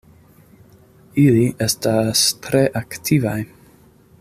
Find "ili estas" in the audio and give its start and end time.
1.23-2.23